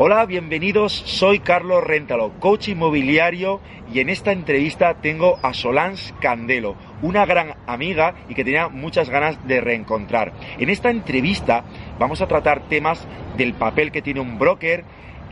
Hola, 0.00 0.26
bienvenidos. 0.26 0.92
Soy 0.92 1.40
Carlos 1.40 1.82
Rentalo, 1.82 2.30
coach 2.38 2.68
inmobiliario 2.68 3.60
y 3.92 3.98
en 3.98 4.10
esta 4.10 4.30
entrevista 4.30 4.94
tengo 4.94 5.40
a 5.42 5.52
Solans 5.54 6.14
Candelo, 6.20 6.76
una 7.02 7.26
gran 7.26 7.56
amiga 7.66 8.14
y 8.28 8.36
que 8.36 8.44
tenía 8.44 8.68
muchas 8.68 9.10
ganas 9.10 9.44
de 9.48 9.60
reencontrar. 9.60 10.34
En 10.60 10.70
esta 10.70 10.90
entrevista 10.90 11.64
vamos 11.98 12.20
a 12.20 12.28
tratar 12.28 12.68
temas 12.68 13.08
del 13.36 13.54
papel 13.54 13.90
que 13.90 14.00
tiene 14.00 14.20
un 14.20 14.38
broker, 14.38 14.84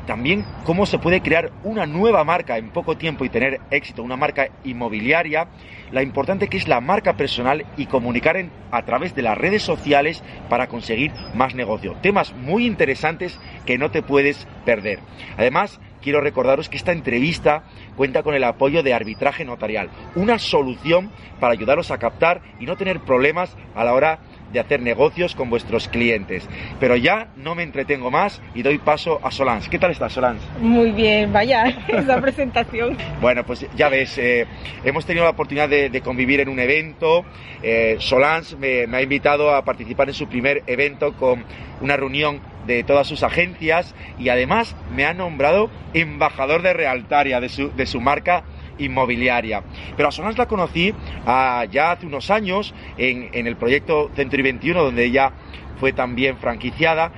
también 0.06 0.45
cómo 0.65 0.87
se 0.87 0.98
puede 0.98 1.20
crear 1.20 1.51
una 1.65 1.87
nueva 1.87 2.24
marca 2.24 2.56
en 2.59 2.70
poco 2.70 2.96
tiempo 2.96 3.24
y 3.24 3.28
tener 3.28 3.60
éxito, 3.70 4.02
una 4.02 4.16
marca 4.16 4.48
inmobiliaria, 4.65 5.48
la 5.92 6.02
importante 6.02 6.48
que 6.48 6.56
es 6.56 6.69
la 6.69 6.80
marca 6.80 7.16
personal 7.16 7.66
y 7.77 7.87
comunicar 7.87 8.37
a 8.70 8.82
través 8.84 9.15
de 9.15 9.23
las 9.23 9.37
redes 9.38 9.62
sociales 9.62 10.23
para 10.48 10.66
conseguir 10.69 11.12
más 11.34 11.55
negocio. 11.55 11.96
Temas 12.02 12.32
muy 12.34 12.66
interesantes 12.66 13.38
que 13.65 13.79
no 13.79 13.91
te 13.91 14.02
puedes 14.02 14.46
perder. 14.65 15.01
Además, 15.37 15.80
quiero 16.02 16.20
recordaros 16.20 16.68
que 16.68 16.77
esta 16.77 16.93
entrevista 16.93 17.65
cuenta 17.96 18.23
con 18.23 18.34
el 18.34 18.45
apoyo 18.45 18.82
de 18.82 18.95
arbitraje 18.95 19.45
notarial, 19.45 19.91
una 20.15 20.38
solución 20.38 21.10
para 21.41 21.52
ayudaros 21.52 21.91
a 21.91 21.98
captar 21.98 22.43
y 22.60 22.66
no 22.66 22.76
tener 22.76 23.01
problemas 23.01 23.57
a 23.74 23.85
la 23.85 23.93
hora 23.93 24.18
de 24.18 24.35
hacer 24.60 24.80
negocios 24.80 25.34
con 25.34 25.50
vuestros 25.50 25.88
clientes. 25.88 26.48
Pero 26.80 26.96
ya 26.96 27.28
no 27.36 27.54
me 27.54 27.62
entretengo 27.62 28.10
más 28.10 28.40
y 28.54 28.62
doy 28.62 28.78
paso 28.78 29.20
a 29.22 29.30
Solans. 29.30 29.68
¿Qué 29.68 29.78
tal 29.78 29.90
estás, 29.90 30.12
Solans? 30.12 30.42
Muy 30.60 30.92
bien, 30.92 31.32
vaya, 31.32 31.64
esa 31.88 32.20
presentación. 32.20 32.96
bueno, 33.20 33.44
pues 33.44 33.66
ya 33.76 33.88
ves, 33.88 34.16
eh, 34.18 34.46
hemos 34.84 35.04
tenido 35.06 35.24
la 35.24 35.30
oportunidad 35.30 35.68
de, 35.68 36.00
convivir 36.00 36.40
en 36.40 36.48
un 36.48 36.58
evento. 36.58 37.24
Eh, 37.62 37.96
Solans 37.98 38.56
me, 38.58 38.84
ha 38.84 39.02
invitado 39.02 39.54
a 39.54 39.64
participar 39.64 40.08
en 40.08 40.14
su 40.14 40.28
primer 40.28 40.62
evento 40.66 41.14
con 41.14 41.44
una 41.80 41.96
reunión 41.96 42.40
de 42.66 42.82
todas 42.82 43.06
sus 43.06 43.22
agencias 43.22 43.94
y 44.18 44.28
además 44.28 44.74
me 44.94 45.04
ha 45.04 45.14
nombrado 45.14 45.70
embajador 45.94 46.62
de 46.62 46.72
Realtaria, 46.72 47.40
de 47.40 47.48
su, 47.48 47.70
de 47.74 47.86
su 47.86 48.00
marca 48.00 48.44
inmobiliaria. 48.79 49.63
Pero 49.96 50.09
a 50.09 50.13
Solans 50.13 50.38
la 50.38 50.46
conocí 50.46 50.95
ah, 51.27 51.65
ya 51.71 51.93
hace 51.93 52.07
unos 52.07 52.30
años 52.30 52.74
en, 52.96 53.46
el 53.46 53.57
proyecto 53.57 54.10
Century 54.15 54.43
21, 54.43 54.82
donde 54.82 55.05
ella 55.05 55.32
fue 55.79 55.93
también 55.93 56.37
franquiciada. 56.37 57.13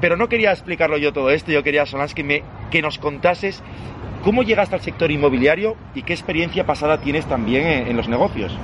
Pero 0.00 0.16
no 0.16 0.28
quería 0.28 0.52
explicarlo 0.52 0.96
yo 0.96 1.12
todo 1.12 1.30
esto, 1.30 1.50
yo 1.50 1.62
quería, 1.62 1.84
Solans, 1.86 2.14
que, 2.14 2.22
me, 2.22 2.42
que 2.70 2.82
nos 2.82 2.98
contases 2.98 3.62
cómo 4.22 4.42
llegaste 4.42 4.74
al 4.74 4.80
sector 4.80 5.10
inmobiliario 5.10 5.76
y 5.94 6.02
qué 6.02 6.12
experiencia 6.12 6.66
pasada 6.66 6.98
tienes 6.98 7.26
también 7.26 7.88
en, 7.88 7.96
los 7.96 8.08
negocios. 8.08 8.56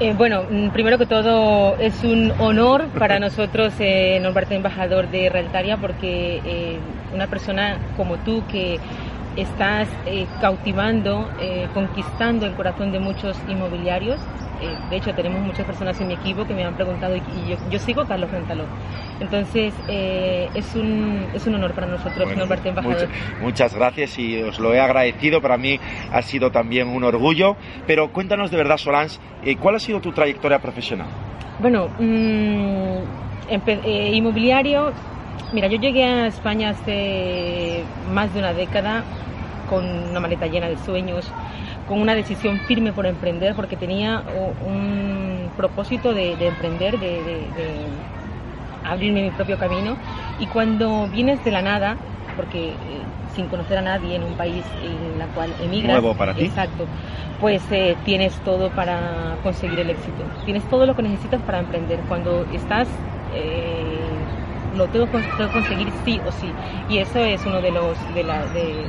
Eh, 0.00 0.14
bueno, 0.16 0.44
mm, 0.48 0.68
primero 0.68 0.98
que 0.98 1.06
todo 1.06 1.76
es 1.78 2.04
un 2.04 2.32
honor 2.38 2.86
para 2.98 3.18
nosotros 3.20 3.74
eh, 3.80 4.18
nombrarte 4.22 4.54
embajador 4.54 5.10
de 5.10 5.28
Realtaria 5.28 5.76
porque 5.76 6.40
eh, 6.44 6.78
una 7.14 7.26
persona 7.26 7.78
como 7.96 8.16
tú 8.18 8.44
que 8.50 8.78
estás 9.38 9.88
eh, 10.06 10.26
cautivando, 10.40 11.30
eh, 11.40 11.68
conquistando 11.72 12.46
el 12.46 12.54
corazón 12.54 12.90
de 12.92 12.98
muchos 12.98 13.38
inmobiliarios. 13.48 14.20
Eh, 14.60 14.74
de 14.90 14.96
hecho, 14.96 15.14
tenemos 15.14 15.40
muchas 15.42 15.64
personas 15.64 16.00
en 16.00 16.08
mi 16.08 16.14
equipo 16.14 16.44
que 16.44 16.52
me 16.52 16.64
han 16.64 16.74
preguntado 16.74 17.14
y, 17.14 17.22
yo, 17.70 17.78
sigo 17.78 18.04
Carlos 18.06 18.30
Rentaló. 18.30 18.64
Entonces, 19.20 19.72
es, 19.88 20.74
un, 20.74 21.26
es 21.32 21.46
un 21.46 21.54
honor 21.54 21.72
para 21.74 21.86
nosotros 21.86 22.24
bueno, 22.24 22.40
nombrarte 22.40 22.68
embajador. 22.68 23.08
Muchas, 23.40 23.74
gracias 23.74 24.18
y 24.18 24.42
os 24.42 24.58
lo 24.58 24.74
he 24.74 24.80
agradecido. 24.80 25.40
Para 25.40 25.56
mí 25.56 25.78
ha 26.12 26.22
sido 26.22 26.50
también 26.50 26.88
un 26.88 27.04
orgullo. 27.04 27.56
Pero 27.86 28.12
cuéntanos 28.12 28.50
de 28.50 28.56
verdad, 28.56 28.76
Solange, 28.76 29.18
¿cuál 29.60 29.76
ha 29.76 29.80
sido 29.80 30.00
tu 30.00 30.12
trayectoria 30.12 30.58
profesional? 30.58 31.06
Bueno, 31.60 31.88
mmm, 31.98 33.02
inmobiliario 34.12 34.92
Mira, 35.52 35.66
yo 35.68 35.78
llegué 35.78 36.04
a 36.04 36.26
España 36.26 36.70
hace 36.70 37.82
más 38.12 38.32
de 38.34 38.40
una 38.40 38.52
década 38.52 39.02
con 39.68 39.84
una 39.84 40.20
maleta 40.20 40.46
llena 40.46 40.68
de 40.68 40.76
sueños, 40.78 41.30
con 41.86 42.00
una 42.00 42.14
decisión 42.14 42.58
firme 42.60 42.92
por 42.92 43.06
emprender, 43.06 43.54
porque 43.54 43.76
tenía 43.76 44.22
un 44.66 45.50
propósito 45.56 46.14
de, 46.14 46.32
emprender, 46.32 46.98
de, 46.98 47.42
abrirme 48.84 49.22
mi 49.22 49.30
propio 49.30 49.58
camino. 49.58 49.96
Y 50.38 50.46
cuando 50.46 51.08
vienes 51.08 51.44
de 51.44 51.50
la 51.50 51.62
nada, 51.62 51.96
porque 52.36 52.68
eh, 52.68 52.74
sin 53.34 53.46
conocer 53.48 53.78
a 53.78 53.82
nadie 53.82 54.16
en 54.16 54.22
un 54.22 54.34
país 54.34 54.64
en 54.82 55.20
el 55.20 55.28
cual 55.28 55.52
emigras, 55.62 56.00
Nuevo 56.00 56.14
para 56.16 56.34
ti. 56.34 56.44
exacto, 56.44 56.86
pues 57.40 57.62
eh, 57.70 57.96
tienes 58.04 58.34
todo 58.44 58.70
para 58.70 59.36
conseguir 59.42 59.80
el 59.80 59.90
éxito. 59.90 60.24
Tienes 60.44 60.62
todo 60.68 60.86
lo 60.86 60.94
que 60.94 61.02
necesitas 61.02 61.40
para 61.42 61.58
emprender. 61.58 61.98
Cuando 62.08 62.46
estás 62.52 62.88
eh, 63.34 63.98
lo 64.76 64.86
tengo 64.88 65.06
que 65.06 65.48
conseguir 65.52 65.88
sí 66.04 66.20
o 66.26 66.32
sí. 66.32 66.50
Y 66.88 66.98
eso 66.98 67.18
es 67.18 67.44
uno 67.44 67.60
de 67.60 67.70
los 67.70 68.14
de 68.14 68.24
la 68.24 68.46
de, 68.46 68.86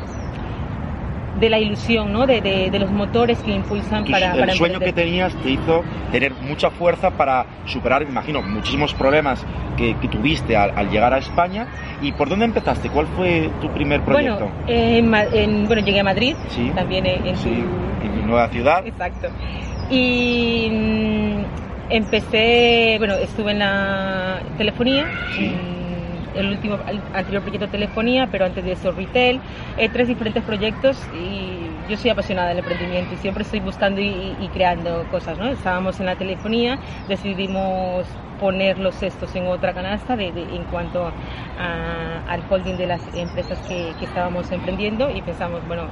de 1.39 1.49
la 1.49 1.59
ilusión, 1.59 2.11
¿no? 2.11 2.25
De, 2.25 2.41
de, 2.41 2.79
los 2.79 2.91
motores 2.91 3.39
que 3.39 3.51
impulsan 3.51 4.05
para, 4.05 4.33
El 4.33 4.51
sueño 4.51 4.79
que 4.79 4.93
tenías 4.93 5.33
te 5.35 5.51
hizo 5.51 5.83
tener 6.11 6.33
mucha 6.33 6.69
fuerza 6.69 7.11
para 7.11 7.45
superar, 7.65 8.03
me 8.03 8.11
imagino, 8.11 8.41
muchísimos 8.41 8.93
problemas 8.93 9.45
que, 9.77 9.95
que 9.99 10.07
tuviste 10.07 10.55
al, 10.55 10.89
llegar 10.89 11.13
a 11.13 11.19
España. 11.19 11.67
¿Y 12.01 12.11
por 12.13 12.29
dónde 12.29 12.45
empezaste? 12.45 12.89
¿Cuál 12.89 13.07
fue 13.07 13.49
tu 13.61 13.69
primer 13.69 14.01
proyecto? 14.01 14.49
Bueno, 14.65 15.29
en, 15.33 15.67
bueno 15.67 15.81
llegué 15.81 15.99
a 15.99 16.03
Madrid, 16.03 16.35
sí, 16.49 16.71
también 16.75 17.05
en, 17.05 17.37
sí, 17.37 17.63
en 18.03 18.15
mi 18.15 18.23
nueva 18.23 18.47
ciudad. 18.49 18.85
Exacto. 18.85 19.27
Y 19.89 20.69
mm, 20.71 21.43
empecé, 21.89 22.95
bueno, 22.99 23.15
estuve 23.15 23.51
en 23.51 23.59
la 23.59 24.39
telefonía. 24.57 25.07
Sí 25.35 25.53
el 26.35 26.47
último, 26.47 26.77
anterior 27.13 27.41
proyecto 27.41 27.67
telefonía, 27.67 28.27
pero 28.31 28.45
antes 28.45 28.63
de 28.63 28.73
eso 28.73 28.91
retail, 28.91 29.39
eh, 29.77 29.89
tres 29.89 30.07
diferentes 30.07 30.43
proyectos 30.43 30.97
y 31.13 31.89
yo 31.89 31.97
soy 31.97 32.11
apasionada 32.11 32.49
del 32.49 32.59
emprendimiento 32.59 33.13
y 33.13 33.17
siempre 33.17 33.43
estoy 33.43 33.59
buscando 33.59 33.99
y, 33.99 34.49
creando 34.53 35.05
cosas, 35.09 35.37
¿no? 35.37 35.47
Estábamos 35.47 35.99
en 35.99 36.05
la 36.05 36.15
telefonía, 36.15 36.79
decidimos 37.07 38.05
poner 38.39 38.79
los 38.79 38.95
cestos 38.95 39.35
en 39.35 39.47
otra 39.47 39.73
canasta 39.73 40.15
de, 40.15 40.27
en 40.27 40.63
cuanto 40.71 41.11
al 41.57 42.41
holding 42.49 42.77
de 42.77 42.87
las 42.87 43.01
empresas 43.13 43.59
que, 43.67 43.89
estábamos 44.01 44.51
emprendiendo 44.51 45.09
y 45.09 45.21
pensamos, 45.21 45.61
bueno, 45.67 45.87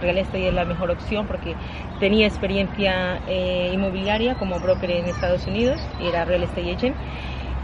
Real 0.00 0.18
Estate 0.18 0.48
es 0.48 0.54
la 0.54 0.64
mejor 0.64 0.90
opción 0.90 1.26
porque 1.26 1.54
tenía 1.98 2.26
experiencia 2.26 3.20
eh, 3.28 3.70
inmobiliaria 3.72 4.34
como 4.36 4.60
broker 4.60 4.90
en 4.90 5.06
Estados 5.06 5.46
Unidos, 5.46 5.80
era 6.00 6.24
Real 6.24 6.44
Estate 6.44 6.72
Agent 6.72 6.96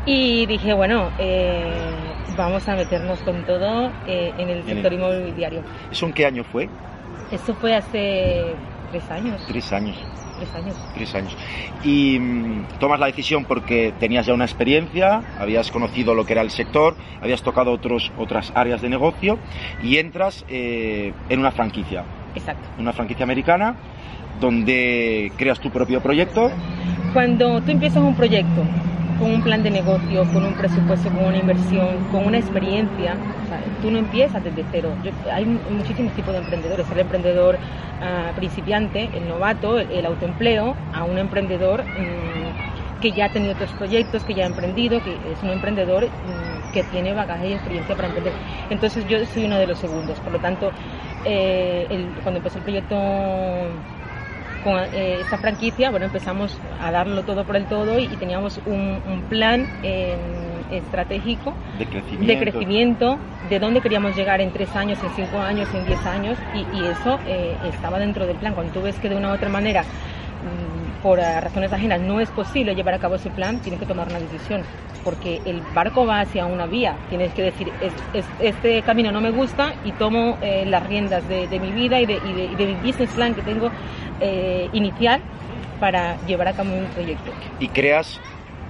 y 0.06 0.47
dije, 0.47 0.75
bueno, 0.75 1.10
eh, 1.19 1.72
vamos 2.37 2.69
a 2.69 2.75
meternos 2.75 3.20
con 3.20 3.44
todo 3.44 3.91
eh, 4.06 4.32
en 4.38 4.48
el 4.50 4.65
sector 4.65 4.92
inmobiliario. 4.92 5.62
¿Eso 5.91 6.06
en 6.06 6.12
qué 6.12 6.26
año 6.26 6.44
fue? 6.44 6.69
Esto 7.31 7.54
fue 7.54 7.75
hace 7.75 8.54
tres 8.91 9.10
años. 9.10 9.43
Tres 9.47 9.72
años. 9.72 9.97
Tres 10.37 10.54
años. 10.54 10.76
Tres 10.94 11.14
años. 11.14 11.37
Y 11.84 12.19
mm, 12.19 12.78
tomas 12.81 13.00
la 13.00 13.06
decisión 13.06 13.44
porque 13.44 13.94
tenías 13.98 14.26
ya 14.26 14.34
una 14.34 14.44
experiencia, 14.44 15.22
habías 15.38 15.70
conocido 15.70 16.14
lo 16.14 16.26
que 16.26 16.32
era 16.32 16.43
el 16.43 16.50
sector, 16.50 16.97
habías 17.22 17.43
tocado 17.43 17.72
otros, 17.72 18.12
otras 18.19 18.53
áreas 18.54 18.82
de 18.82 18.88
negocio 18.88 19.38
y 19.82 19.97
entras 19.98 20.44
eh, 20.49 21.12
en 21.28 21.38
una 21.38 21.52
franquicia. 21.52 22.05
Exacto. 22.34 22.69
Una 22.78 22.93
franquicia 22.93 23.23
americana 23.23 23.76
donde 24.40 25.32
creas 25.37 25.61
tu 25.61 25.70
propio 25.70 26.00
proyecto. 26.02 26.50
Cuando 27.12 27.61
tú 27.62 27.70
empiezas 27.70 28.02
un 28.02 28.17
proyecto 28.17 28.64
con 29.19 29.31
un 29.31 29.43
plan 29.43 29.62
de 29.62 29.70
negocio, 29.70 30.25
con 30.32 30.44
un 30.44 30.55
presupuesto, 30.55 31.11
con 31.11 31.25
una 31.25 31.38
inversión, 31.38 32.05
con 32.11 32.26
una 32.26 32.38
experiencia. 32.38 33.16
tú 33.81 33.90
no 33.90 33.99
empiezas 33.99 34.43
desde 34.43 34.64
cero. 34.70 34.96
hay 35.32 35.44
muchísimos 35.46 36.12
tipos 36.14 36.32
de 36.34 36.40
emprendedores. 36.40 36.90
El 36.90 37.00
emprendedor 37.00 37.58
ah, 38.00 38.32
principiante, 38.34 39.08
el 39.12 39.28
novato, 39.28 39.78
el, 39.78 40.05
autoempleo, 40.06 40.75
a 40.93 41.05
un 41.05 41.19
emprendedor 41.19 41.82
mm, 41.82 43.00
que 43.00 43.12
ya 43.12 43.26
ha 43.26 43.28
tenido 43.28 43.52
otros 43.52 43.70
proyectos, 43.72 44.25
que 44.25 44.34
ya 44.34 44.44
ha 44.44 44.46
emprendido, 44.46 45.00
que 45.02 45.14
es 45.32 45.43
un 45.43 45.50
emprendedor 45.50 46.05
mm, 46.06 46.72
que 46.72 46.82
tiene 46.84 47.12
bagaje 47.14 47.49
y 47.49 47.52
experiencia 47.52 47.94
para 47.94 48.08
emprender. 48.08 48.32
Entonces 48.70 49.06
yo 49.06 49.25
soy 49.26 49.44
uno 49.44 49.58
de 49.58 49.66
los 49.66 49.78
segundos. 49.78 50.19
Por 50.20 50.32
lo 50.32 50.38
tanto, 50.40 50.72
eh, 51.25 51.87
cuando 52.22 52.38
empezó 52.38 52.58
el 52.58 52.64
proyecto 52.64 52.96
con 54.64 54.78
eh, 54.78 55.19
esta 55.20 55.37
franquicia, 55.38 55.90
bueno, 55.90 56.06
empezamos 56.06 56.58
a 56.82 56.90
darlo 56.90 57.22
todo 57.22 57.44
por 57.44 57.55
el 57.56 57.66
todo 57.66 57.99
y, 58.00 58.08
teníamos 58.16 58.58
un, 58.66 59.00
plan 59.28 59.66
estratégico 60.70 61.55
de 61.78 61.87
crecimiento. 61.87 62.26
de 62.26 62.38
crecimiento, 62.38 63.19
de 63.50 63.58
dónde 63.58 63.81
queríamos 63.81 64.16
llegar 64.16 64.40
en 64.40 64.50
tres 64.50 64.75
años, 64.75 64.99
en 65.02 65.11
cinco 65.14 65.38
años, 65.38 65.69
en 65.75 65.87
diez 65.87 66.05
años, 66.06 66.38
y, 66.55 66.58
y 66.76 66.87
eso 66.87 67.19
eh, 67.26 67.55
estaba 67.72 67.99
dentro 67.99 68.26
del 68.26 68.37
plan. 68.37 68.55
Cuando 68.55 68.72
tú 68.72 68.82
ves 68.82 68.99
que 68.99 69.08
de 69.08 69.16
una 69.16 69.31
u 69.31 69.34
otra 69.34 69.49
manera, 69.49 69.82
mm, 69.82 71.02
por 71.02 71.19
eh, 71.19 71.40
razones 71.40 71.72
ajenas, 71.72 72.00
no 72.00 72.20
es 72.20 72.31
posible 72.31 72.75
llevar 72.75 72.94
a 72.94 72.99
cabo 72.99 73.16
ese 73.16 73.31
plan, 73.31 73.58
tienes 73.61 73.78
que 73.81 73.87
tomar 73.87 74.08
una 74.08 74.19
decisión, 74.19 74.62
porque 75.05 75.40
el 75.44 75.61
barco 75.75 76.06
va 76.06 76.20
hacia 76.20 76.46
una 76.46 76.64
vía. 76.66 76.96
Tienes 77.11 77.32
que 77.34 77.43
decir, 77.43 77.70
es, 77.82 77.93
es- 78.14 78.26
este 78.40 78.81
camino 78.82 79.12
no 79.12 79.20
me 79.20 79.31
gusta 79.31 79.75
y 79.84 79.93
tomo 79.93 80.38
eh, 80.40 80.64
las 80.66 80.87
riendas 80.87 81.26
de, 81.28 81.46
de 81.46 81.61
mi 81.61 81.72
vida 81.72 82.00
y 82.00 82.06
de, 82.06 82.14
y 82.14 82.32
de- 82.32 82.44
y 82.46 82.55
de 82.56 82.66
mi 82.66 82.75
business 82.76 83.11
plan 83.11 83.34
que 83.34 83.43
tengo 83.43 83.70
eh, 84.20 84.69
inicial 84.72 85.20
para 85.81 86.16
llevar 86.26 86.49
a 86.49 86.52
cabo 86.55 86.75
un 86.75 86.88
proyecto. 86.88 87.32
Y 87.61 87.69
creas 87.69 88.20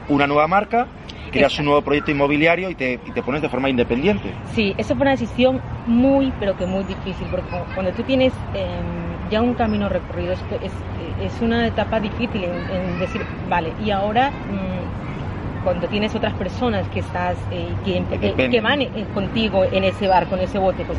una 0.09 0.27
nueva 0.27 0.47
marca, 0.47 0.87
creas 1.31 1.53
Exacto. 1.53 1.61
un 1.63 1.67
nuevo 1.67 1.83
proyecto 1.83 2.11
inmobiliario 2.11 2.71
y 2.71 2.75
te, 2.75 2.95
y 3.07 3.11
te 3.11 3.23
pones 3.23 3.43
de 3.43 3.49
forma 3.49 3.71
independiente. 3.71 4.35
Sí, 4.55 4.75
eso 4.77 4.95
fue 4.95 5.03
una 5.03 5.13
decisión 5.13 5.61
muy, 5.87 6.33
pero 6.39 6.57
que 6.57 6.67
muy 6.67 6.85
difícil, 6.85 7.29
porque 7.31 7.49
cu- 7.49 7.67
cuando 7.75 7.93
tú 7.93 8.03
tienes 8.03 8.33
eh, 8.55 8.83
ya 9.31 9.41
un 9.43 9.55
camino 9.55 9.89
recorrido, 9.89 10.33
esto 10.33 10.57
es, 10.61 10.73
es 11.21 11.41
una 11.41 11.67
etapa 11.67 12.01
difícil 12.01 12.45
en, 12.45 12.65
en 12.71 12.99
decir, 12.99 13.25
vale, 13.49 13.73
y 13.81 13.91
ahora 13.91 14.31
mm, 14.49 15.65
cuando 15.65 15.89
tienes 15.89 16.15
otras 16.15 16.35
personas 16.35 16.87
que 16.89 17.01
estás, 17.01 17.39
eh, 17.51 17.75
que 17.83 18.61
van 18.61 18.83
eh, 18.83 18.89
contigo 19.15 19.65
en 19.65 19.85
ese 19.85 20.07
barco, 20.09 20.35
en 20.37 20.43
ese 20.43 20.59
bote, 20.59 20.85
pues 20.85 20.99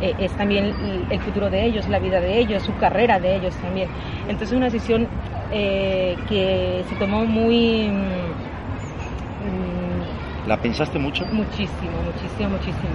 eh, 0.00 0.14
es 0.18 0.32
también 0.32 0.74
el, 1.10 1.20
futuro 1.20 1.50
de 1.50 1.64
ellos, 1.64 1.88
la 1.88 1.98
vida 1.98 2.20
de 2.20 2.38
ellos, 2.38 2.62
su 2.62 2.74
carrera 2.76 3.18
de 3.18 3.36
ellos 3.36 3.54
también. 3.56 3.88
Entonces 4.22 4.52
es 4.52 4.56
una 4.56 4.66
decisión 4.66 5.08
eh, 5.52 6.16
que 6.28 6.84
se 6.88 6.94
tomó 6.96 7.24
muy... 7.24 7.88
mm, 7.88 10.48
¿La 10.48 10.56
pensaste 10.56 10.98
mucho? 10.98 11.26
Muchísimo, 11.26 12.02
muchísimo, 12.02 12.48
muchísimo. 12.50 12.94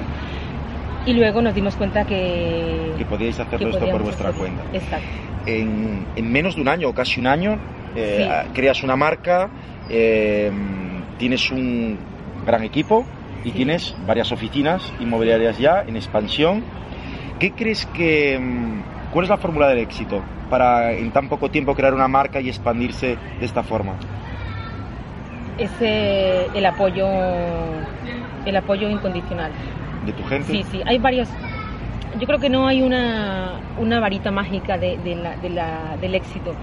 Y 1.06 1.14
luego 1.14 1.42
nos 1.42 1.54
dimos 1.54 1.76
cuenta 1.76 2.06
que... 2.06 2.94
Que 2.98 3.06
podíais 3.06 3.40
hacerlo 3.40 3.70
que 3.70 3.78
esto 3.78 3.92
por 3.92 4.02
vuestra 4.02 4.30
hacerlo. 4.30 4.56
cuenta. 4.56 4.64
Exacto. 4.74 5.06
En, 5.46 6.08
en 6.16 6.32
menos 6.32 6.56
de 6.56 6.62
un 6.62 6.68
año 6.68 6.90
o 6.90 6.94
casi 6.94 7.20
un 7.20 7.28
año 7.28 7.60
eh, 7.96 8.28
Sí. 8.46 8.52
creas 8.54 8.84
una 8.84 8.96
marca, 8.96 9.50
eh, 9.90 10.52
tienes 11.18 11.50
un 11.52 11.98
gran 12.46 12.64
equipo 12.64 13.06
y 13.44 13.52
Sí. 13.52 13.58
tienes 13.58 13.96
varias 14.06 14.32
oficinas 14.32 14.92
inmobiliarias 15.00 15.58
ya 15.58 15.84
en 15.88 15.96
expansión. 15.96 16.64
¿Qué 17.40 17.52
crees 17.52 17.86
que... 17.86 18.38
mm, 18.40 19.12
¿Cuál 19.12 19.26
es 19.26 19.30
la 19.30 19.38
fórmula 19.38 19.68
del 19.70 19.80
éxito 19.80 20.24
para 20.50 20.94
en 20.94 21.12
tan 21.12 21.30
poco 21.30 21.50
tiempo 21.50 21.74
crear 21.74 21.94
una 21.94 22.08
marca 22.08 22.42
y 22.42 22.50
expandirse 22.50 23.18
de 23.40 23.46
esta 23.46 23.64
forma? 23.64 23.96
Ese, 25.58 26.48
el 26.54 26.66
apoyo, 26.66 27.08
el 28.46 28.56
apoyo 28.58 28.90
incondicional. 28.90 29.52
¿De 30.06 30.12
tu 30.12 30.24
gente? 30.26 30.52
Sí, 30.52 30.64
sí, 30.64 30.82
hay 30.86 30.98
varios. 30.98 31.30
Yo 32.20 32.28
creo 32.28 32.40
que 32.40 32.50
no 32.50 32.68
hay 32.68 32.82
una, 32.82 33.60
una 33.78 34.00
varita 34.02 34.32
mágica 34.32 34.78
de, 34.78 34.98
de 34.98 35.16
la- 35.16 35.36
de 35.38 35.50
la- 35.50 35.98
del 35.98 36.16
éxito, 36.16 36.56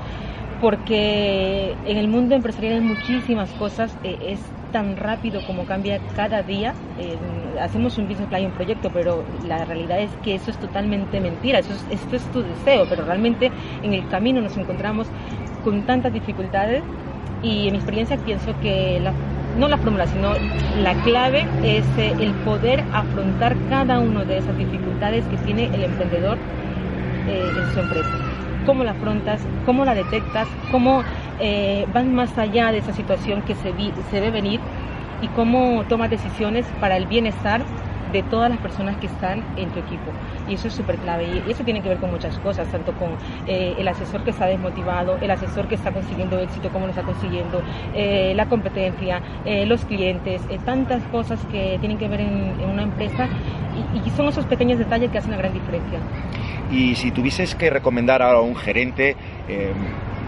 porque 0.62 1.74
en 1.86 1.98
el 1.98 2.06
mundo 2.06 2.36
empresarial 2.36 2.74
hay 2.74 2.80
muchísimas 2.80 3.50
cosas, 3.54 3.98
eh, 4.04 4.16
es 4.28 4.38
tan 4.70 4.96
rápido 4.96 5.40
como 5.44 5.66
cambia 5.66 5.98
cada 6.14 6.44
día. 6.44 6.72
eh, 7.00 7.18
hacemos 7.60 7.98
un 7.98 8.06
business 8.06 8.28
plan 8.28 8.42
y 8.42 8.46
un 8.46 8.52
proyecto, 8.52 8.88
pero 8.94 9.24
la 9.44 9.64
realidad 9.64 9.98
es 10.00 10.10
que 10.22 10.36
eso 10.36 10.52
es 10.52 10.58
totalmente 10.58 11.20
mentira, 11.20 11.58
eso 11.58 11.72
es, 11.72 11.84
esto 11.90 12.14
es 12.14 12.22
tu 12.30 12.42
deseo, 12.42 12.86
pero 12.88 13.04
realmente 13.04 13.50
en 13.82 13.92
el 13.92 14.06
camino 14.08 14.40
nos 14.40 14.56
encontramos 14.56 15.08
con 15.64 15.82
tantas 15.82 16.12
dificultades 16.12 16.84
y 17.42 17.66
en 17.66 17.72
mi 17.72 17.78
experiencia 17.78 18.16
pienso 18.18 18.54
que 18.62 19.02
no 19.58 19.66
la 19.66 19.78
fórmula, 19.78 20.06
sino 20.06 20.32
la 20.80 20.94
clave 21.02 21.44
es 21.64 21.84
eh, 21.98 22.14
el 22.20 22.32
poder 22.44 22.84
afrontar 22.92 23.56
cada 23.68 23.98
una 23.98 24.24
de 24.24 24.38
esas 24.38 24.56
dificultades 24.56 25.24
que 25.24 25.38
tiene 25.38 25.64
el 25.74 25.82
emprendedor 25.82 26.38
en 27.26 27.74
su 27.74 27.80
empresa. 27.80 28.21
¿Cómo 28.62 28.84
la 28.84 28.92
afrontas? 28.92 29.48
¿Cómo 29.62 29.84
la 29.84 29.94
detectas? 29.94 30.58
¿Cómo 30.66 31.04
eh, 31.36 31.84
vas 31.88 32.06
más 32.06 32.38
allá 32.38 32.70
de 32.72 32.78
esa 32.78 32.92
situación 32.92 33.42
que 33.42 33.54
se, 33.54 33.72
vi- 33.72 33.94
se 34.02 34.20
ve 34.20 34.30
venir? 34.30 34.68
¿Y 35.18 35.30
cómo 35.30 35.86
tomas 35.86 36.10
decisiones 36.10 36.72
para 36.74 36.96
el 36.96 37.06
bienestar 37.06 37.68
de 38.12 38.22
todas 38.22 38.50
las 38.50 38.58
personas 38.60 38.96
que 38.98 39.06
están 39.06 39.44
en 39.56 39.70
tu 39.70 39.80
equipo? 39.80 40.10
Y 40.48 40.54
eso 40.54 40.68
es 40.68 40.74
súper 40.74 40.96
clave. 40.96 41.42
Y 41.46 41.50
eso 41.50 41.64
tiene 41.64 41.82
que 41.82 41.88
ver 41.88 41.98
con 41.98 42.10
muchas 42.10 42.38
cosas, 42.38 42.68
tanto 42.68 42.92
con 42.92 43.10
eh, 43.46 43.74
el 43.78 43.88
asesor 43.88 44.22
que 44.24 44.30
está 44.30 44.46
desmotivado, 44.46 45.18
el 45.20 45.30
asesor 45.30 45.68
que 45.68 45.74
está 45.74 45.92
consiguiendo 45.92 46.38
éxito, 46.38 46.70
cómo 46.70 46.86
lo 46.86 46.90
está 46.90 47.02
consiguiendo, 47.02 47.62
eh, 47.94 48.32
la 48.34 48.46
competencia, 48.46 49.20
eh, 49.44 49.66
los 49.66 49.84
clientes, 49.84 50.42
eh, 50.48 50.58
tantas 50.64 51.02
cosas 51.04 51.40
que 51.50 51.78
tienen 51.80 51.98
que 51.98 52.08
ver 52.08 52.20
en, 52.20 52.60
en 52.60 52.68
una 52.68 52.82
empresa 52.82 53.28
y, 53.94 54.06
y 54.06 54.10
son 54.10 54.28
esos 54.28 54.46
pequeños 54.46 54.78
detalles 54.78 55.10
que 55.10 55.18
hacen 55.18 55.30
la 55.30 55.38
gran 55.38 55.52
diferencia. 55.52 55.98
Y 56.70 56.94
si 56.94 57.10
tuvieses 57.10 57.54
que 57.54 57.70
recomendar 57.70 58.22
a 58.22 58.40
un 58.40 58.56
gerente, 58.56 59.16
eh, 59.48 59.72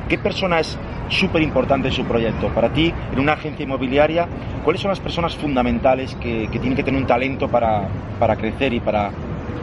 ¿qué 0.08 0.18
persona 0.18 0.60
es 0.60 0.78
súper 1.08 1.42
importante 1.42 1.88
en 1.88 1.94
su 1.94 2.04
proyecto? 2.04 2.48
Para 2.48 2.68
ti, 2.72 2.92
en 3.12 3.18
una 3.20 3.32
agencia 3.34 3.62
inmobiliaria, 3.64 4.26
¿cuáles 4.62 4.80
son 4.82 4.90
las 4.90 5.00
personas 5.00 5.36
fundamentales 5.36 6.14
que, 6.16 6.48
que 6.50 6.58
tienen 6.58 6.76
que 6.76 6.82
tener 6.82 7.00
un 7.00 7.06
talento 7.06 7.48
para, 7.48 7.88
para 8.18 8.36
crecer 8.36 8.72
y 8.72 8.80
para, 8.80 9.10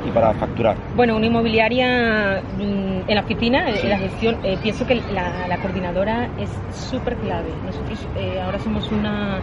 y 0.07 0.11
para 0.11 0.33
facturar? 0.33 0.75
Bueno, 0.95 1.15
una 1.15 1.25
inmobiliaria 1.25 2.41
mm, 2.57 3.09
en 3.09 3.15
la 3.15 3.21
oficina, 3.21 3.65
Sí. 3.75 3.79
en 3.83 3.89
la 3.89 3.97
gestión, 3.97 4.37
eh, 4.43 4.57
pienso 4.61 4.85
que 4.85 4.95
la, 4.95 5.47
la 5.47 5.57
coordinadora 5.57 6.29
es 6.39 6.49
súper 6.75 7.15
clave. 7.17 7.49
Nosotros 7.65 7.99
eh, 8.17 8.39
ahora 8.43 8.59
somos 8.59 8.91
una... 8.91 9.39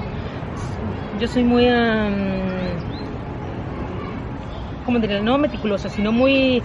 Yo 1.21 1.27
soy 1.27 1.43
muy... 1.45 1.69
am, 1.69 2.13
¿Cómo 4.85 4.99
diría? 5.01 5.21
No 5.21 5.37
meticulosa, 5.37 5.89
sino 5.89 6.13
muy... 6.13 6.63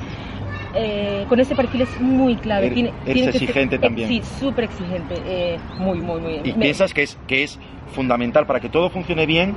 eh, 0.76 1.26
con 1.30 1.40
ese 1.40 1.56
perfil 1.56 1.82
es 1.82 2.00
muy 2.02 2.36
clave. 2.36 2.68
Er- 2.68 2.74
Tiene, 2.74 2.90
eres 2.90 3.04
tiene 3.14 3.32
que 3.32 3.32
ser- 3.34 3.44
exigente 3.44 3.76
eh, 3.76 3.80
también. 3.80 4.08
sí, 4.10 4.22
súper 4.40 4.66
exigente. 4.66 5.16
eh, 5.26 5.60
muy, 5.78 6.00
muy, 6.02 6.20
muy. 6.20 6.34
¿Y 6.44 6.54
Me- 6.54 6.64
piensas 6.66 6.94
que 6.94 7.04
es, 7.04 7.18
que 7.28 7.44
es 7.44 7.60
fundamental 7.94 8.46
para 8.46 8.60
que 8.60 8.70
todo 8.70 8.90
funcione 8.90 9.26
bien 9.26 9.56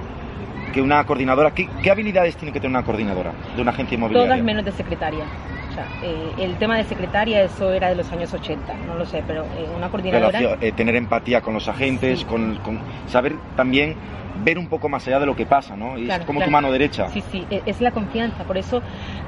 que 0.72 0.82
una 0.82 1.02
coordinadora, 1.04 1.52
¿qué, 1.52 1.68
qué 1.82 1.90
habilidades 1.90 2.36
tiene 2.36 2.52
que 2.52 2.60
tener 2.60 2.70
una 2.76 2.84
coordinadora 2.84 3.32
de 3.54 3.62
una 3.62 3.70
agencia 3.70 3.94
inmobiliaria? 3.94 4.28
Todas 4.32 4.44
menos 4.44 4.64
de 4.64 4.72
secretaria. 4.72 5.24
O 5.70 5.72
sea, 5.74 5.86
eh, 6.02 6.32
el 6.38 6.56
tema 6.56 6.76
de 6.76 6.84
secretaria, 6.84 7.42
eso 7.42 7.72
era 7.72 7.88
de 7.88 7.96
los 7.96 8.10
años 8.12 8.32
80, 8.32 8.74
no 8.86 8.96
lo 8.96 9.04
sé, 9.06 9.22
pero 9.26 9.44
una 9.76 9.88
coordinadora... 9.90 10.38
Relación- 10.40 10.74
tener 10.76 10.96
empatía 10.96 11.40
con 11.40 11.54
los 11.54 11.68
agentes, 11.68 12.20
Sí. 12.20 12.24
con, 12.26 12.56
con 12.56 12.78
saber 13.08 13.36
también 13.56 13.94
ver 14.38 14.59
un 14.59 14.69
poco 14.69 14.88
más 14.88 15.06
allá 15.06 15.19
de 15.21 15.27
lo 15.27 15.35
que 15.37 15.47
pasa, 15.47 15.77
¿no? 15.77 15.99
Y 15.99 16.05
Claro, 16.06 16.21
es 16.23 16.27
como 16.27 16.38
claro. 16.41 16.49
tu 16.50 16.53
mano 16.53 16.73
derecha. 16.73 17.09
Sí, 17.09 17.23
sí, 17.23 17.47
e- 17.50 17.62
es 17.67 17.81
la 17.81 17.91
confianza. 17.93 18.44
Por 18.44 18.59
eso, 18.59 18.83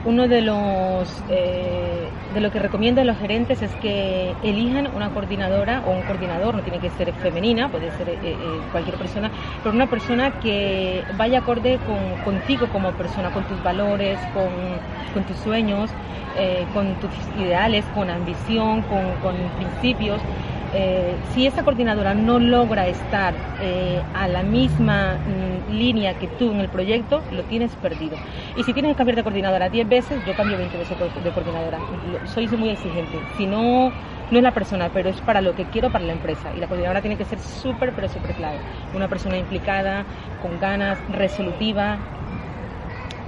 uno 0.05 0.29
de 0.29 0.43
los 0.43 1.25
eh, 1.29 2.13
de 2.31 2.41
lo 2.41 2.51
que 2.51 2.59
recomiendo 2.59 3.01
a 3.01 3.05
los 3.05 3.17
gerentes 3.19 3.63
es 3.63 3.75
que 3.77 4.37
elijan 4.43 4.89
una 4.93 5.11
coordinadora 5.11 5.83
o 5.85 5.93
un 5.93 6.03
coordinador, 6.03 6.55
no 6.55 6.63
tiene 6.63 6.81
que 6.81 6.91
ser 6.91 7.13
femenina, 7.13 7.69
puede 7.71 7.91
ser 7.91 8.09
eh, 8.11 8.19
eh, 8.23 8.63
cualquier 8.71 8.99
persona, 8.99 9.33
pero 9.63 9.75
una 9.75 9.87
persona 9.87 10.31
que 10.33 11.05
vaya 11.15 11.39
acorde 11.39 11.79
con, 11.79 12.17
contigo 12.19 12.69
como 12.69 12.93
persona, 12.93 13.31
con 13.31 13.45
tus 13.45 13.63
valores, 13.63 14.21
con, 14.33 14.83
con 15.13 15.25
tus 15.25 15.39
sueños, 15.39 15.95
eh, 16.37 16.67
con 16.73 16.97
tus 16.97 17.15
ideales, 17.35 17.87
con 17.87 18.11
ambición, 18.11 18.83
con, 18.83 19.17
con 19.17 19.51
principios. 19.53 20.23
Eh, 20.71 21.17
si 21.23 21.47
esa 21.47 21.63
coordinadora 21.63 22.15
no 22.15 22.39
logra 22.39 22.89
estar 22.89 23.35
eh, 23.59 24.03
a 24.13 24.29
la 24.29 24.43
misma 24.43 25.17
mm, 25.25 25.71
línea 25.73 26.19
que 26.19 26.29
tú 26.29 26.53
en 26.53 26.61
el 26.61 26.69
proyecto, 26.69 27.25
lo 27.31 27.45
tienes 27.45 27.77
perdido. 27.77 28.21
Y 28.55 28.65
si 28.65 28.75
tienes 28.75 28.93
que 28.93 28.97
cambiar 28.97 29.17
de 29.17 29.23
coordinadora 29.23 29.71
10 29.71 29.89
veces, 29.89 30.23
yo 30.25 30.35
cambio 30.35 30.59
20 30.59 30.77
veces 30.77 30.99
de 30.99 31.33
coordinadora. 31.33 31.79
Soy 32.25 32.49
muy 32.57 32.71
exigente. 32.71 33.19
Si 33.37 33.47
no, 33.47 33.93
no 34.31 34.37
es 34.39 34.43
la 34.43 34.53
persona, 34.53 34.91
pero 34.93 35.09
es 35.09 35.21
para 35.23 35.41
lo 35.41 35.55
que 35.55 35.65
quiero 35.67 35.91
para 35.91 36.05
la 36.05 36.13
empresa. 36.13 36.55
Y 36.55 36.61
la 36.61 36.67
coordinadora 36.69 37.01
tiene 37.01 37.17
que 37.17 37.25
ser 37.25 37.39
súper, 37.39 37.95
pero 37.95 38.09
súper 38.09 38.35
clave. 38.35 38.61
Una 38.93 39.09
persona 39.09 39.39
implicada, 39.39 40.05
con 40.39 40.59
ganas, 40.59 40.99
resolutiva, 41.09 41.99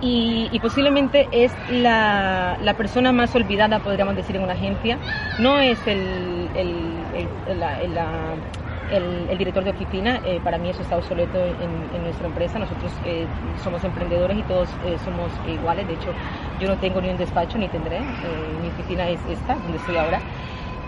y, 0.01 0.49
y 0.51 0.61
posiblemente 0.61 1.29
es 1.33 1.61
la, 1.67 2.57
la 2.61 2.75
persona 2.75 3.13
más 3.13 3.35
olvidada, 3.35 3.81
podríamos 3.81 4.17
decir, 4.17 4.37
en 4.37 4.43
una 4.43 4.55
agencia. 4.55 5.01
No 5.37 5.61
es 5.61 5.87
el, 5.87 6.51
el, 6.55 7.11
el- 7.47 7.59
la- 7.61 7.81
el- 7.81 9.39
director 9.39 9.63
de 9.65 9.71
oficina, 9.71 10.21
eh, 10.25 10.41
para 10.41 10.59
mí 10.59 10.69
eso 10.71 10.83
está 10.83 10.97
obsoleto 10.97 11.45
en, 11.45 11.89
en 11.93 12.03
nuestra 12.03 12.27
empresa. 12.27 12.59
Nosotros 12.59 12.99
eh, 13.03 13.29
somos 13.57 13.85
emprendedores 13.85 14.37
y 14.37 14.45
todos 14.45 14.79
eh, 14.81 14.99
somos 14.99 15.41
iguales. 15.45 15.87
De 15.87 15.93
hecho, 15.95 16.17
yo 16.59 16.67
no 16.69 16.79
tengo 16.79 17.01
ni 17.01 17.09
un 17.11 17.17
despacho 17.17 17.59
ni 17.59 17.69
tendré. 17.69 18.17
Eh, 18.21 18.57
mi 18.59 18.69
oficina 18.71 19.09
es 19.11 19.25
esta, 19.27 19.57
donde 19.61 19.77
estoy 19.79 19.97
ahora 19.97 20.25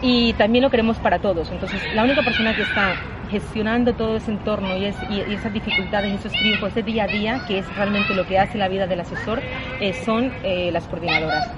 y 0.00 0.35
también 0.35 0.62
lo 0.62 0.71
queremos 0.71 1.00
para 1.00 1.21
todos. 1.21 1.52
Entonces, 1.52 1.88
la 1.90 2.02
única 2.04 2.23
persona 2.23 2.54
que 2.54 2.62
está 2.62 2.99
gestionando 3.33 3.95
todo 3.95 4.17
ese 4.19 4.31
entorno 4.31 4.77
y, 4.77 4.85
es- 4.85 4.97
y- 5.11 5.23
y 5.29 5.35
esas 5.35 5.53
dificultades, 5.53 6.12
esos 6.21 6.33
triunfos, 6.33 6.69
ese 6.71 6.83
día 6.83 7.05
a 7.05 7.07
día, 7.09 7.41
que 7.49 7.59
es 7.59 7.77
realmente 7.77 8.15
lo 8.15 8.27
que 8.27 8.39
hace 8.39 8.59
la 8.59 8.69
vida 8.69 8.87
del 8.87 9.01
asesor, 9.01 9.41
eh, 9.81 9.93
son 10.05 10.31
eh, 10.45 10.71
las 10.71 10.85
coordinadoras. 10.87 11.49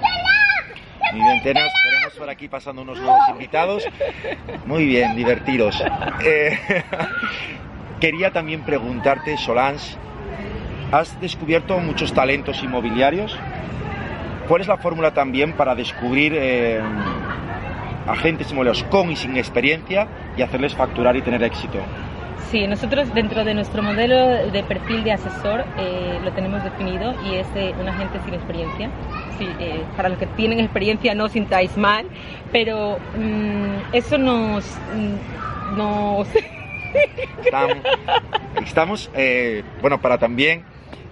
Muy 1.11 1.21
bien, 1.21 1.43
tenemos, 1.43 1.71
por 2.17 2.29
aquí 2.29 2.47
pasando 2.47 2.81
unos 2.81 2.97
nuevos 2.99 3.19
invitados. 3.29 3.83
Muy 4.65 4.85
bien, 4.85 5.15
divertidos. 5.15 5.83
Eh, 6.23 6.57
quería 7.99 8.31
también 8.31 8.61
preguntarte, 8.63 9.37
Solange, 9.37 9.97
has 10.91 11.19
descubierto 11.21 11.77
muchos 11.79 12.13
talentos 12.13 12.63
inmobiliarios. 12.63 13.37
¿Cuál 14.47 14.61
es 14.61 14.67
la 14.67 14.77
fórmula 14.77 15.11
también 15.13 15.53
para 15.53 15.73
descubrir 15.75 16.33
agentes 18.07 18.51
inmobiliarios 18.51 18.83
con 18.89 19.11
y 19.11 19.15
sin 19.15 19.37
experiencia 19.37 20.07
y 20.37 20.41
hacerles 20.41 20.75
facturar 20.75 21.15
y 21.15 21.21
tener 21.21 21.43
éxito? 21.43 21.79
Sí, 22.51 22.67
nosotros 22.67 23.13
dentro 23.13 23.43
de 23.43 23.53
nuestro 23.53 23.81
modelo 23.81 24.49
de 24.51 24.63
perfil 24.63 25.03
de 25.03 25.13
asesor 25.13 25.65
eh, 25.77 26.19
lo 26.23 26.31
tenemos 26.31 26.63
definido 26.63 27.13
y 27.25 27.35
es 27.35 27.47
un 27.79 27.87
agente 27.87 28.19
sin 28.23 28.33
experiencia. 28.35 28.89
Sí, 29.37 29.47
eh, 29.59 29.83
para 29.97 30.09
los 30.09 30.17
que 30.17 30.27
tienen 30.27 30.59
experiencia 30.59 31.13
no 31.15 31.27
sintáis 31.27 31.75
mal, 31.75 32.05
pero 32.51 32.97
mm, 33.17 33.93
eso 33.95 34.17
nos... 34.17 34.65
Mm, 34.95 35.77
nos 35.77 36.27
estamos, 37.43 37.77
estamos 38.65 39.09
eh, 39.13 39.63
bueno, 39.81 39.99
para 39.99 40.17
también 40.17 40.63